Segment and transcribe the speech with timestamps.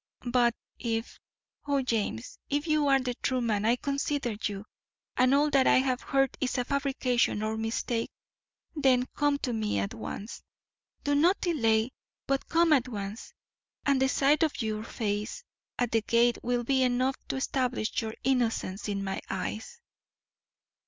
[0.27, 1.19] But if
[1.67, 4.65] O James, if you are the true man I consider you,
[5.15, 8.09] and all that I have heard is a fabrication or mistake,
[8.75, 10.41] then come to me at once;
[11.03, 11.91] do not delay,
[12.25, 13.35] but come at once,
[13.85, 15.43] and the sight of your face
[15.77, 19.81] at the gate will be enough to establish your innocence in my eyes.